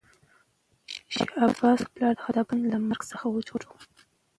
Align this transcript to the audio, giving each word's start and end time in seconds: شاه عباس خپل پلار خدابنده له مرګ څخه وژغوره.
شاه 1.13 1.31
عباس 1.45 1.79
خپل 1.81 1.89
پلار 1.95 2.15
خدابنده 2.25 2.67
له 2.73 2.77
مرګ 2.87 3.01
څخه 3.11 3.25
وژغوره. 3.29 3.69